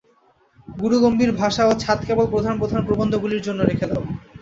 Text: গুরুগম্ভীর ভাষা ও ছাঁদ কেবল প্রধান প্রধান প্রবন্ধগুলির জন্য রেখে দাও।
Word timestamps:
গুরুগম্ভীর 0.77 1.31
ভাষা 1.41 1.63
ও 1.65 1.81
ছাঁদ 1.83 1.99
কেবল 2.07 2.25
প্রধান 2.29 2.55
প্রধান 2.59 2.81
প্রবন্ধগুলির 2.87 3.45
জন্য 3.47 3.59
রেখে 3.63 3.87
দাও। 3.89 4.03